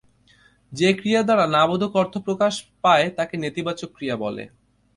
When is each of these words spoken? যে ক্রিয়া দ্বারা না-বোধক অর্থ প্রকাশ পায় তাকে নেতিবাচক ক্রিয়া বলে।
যে 0.71 0.89
ক্রিয়া 0.93 1.21
দ্বারা 1.23 1.45
না-বোধক 1.47 1.93
অর্থ 1.95 2.13
প্রকাশ 2.17 2.53
পায় 2.83 3.07
তাকে 3.17 3.35
নেতিবাচক 3.37 3.89
ক্রিয়া 3.95 4.15
বলে। 4.15 4.43